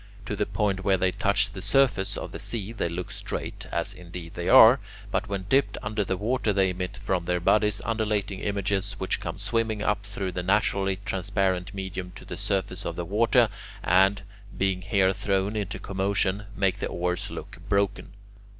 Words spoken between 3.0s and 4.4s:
straight, as indeed